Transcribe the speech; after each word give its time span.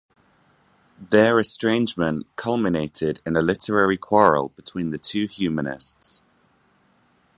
Their 0.97 1.39
estrangement 1.39 2.25
culminated 2.35 3.21
in 3.23 3.35
a 3.37 3.41
literary 3.43 3.97
quarrel 3.99 4.49
between 4.55 4.89
the 4.89 4.97
two 4.97 5.27
humanists. 5.27 6.23